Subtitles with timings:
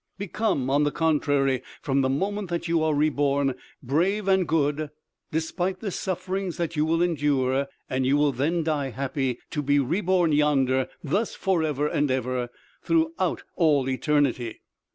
[0.17, 3.53] Become, on the contrary, from the moment that you are re born,
[3.83, 4.89] brave and good,
[5.31, 9.77] despite the sufferings that you will endure and you will then die happy, to be
[9.77, 12.49] re born yonder, thus forever and ever,
[12.83, 13.13] through
[13.55, 14.61] all eternity!!!'"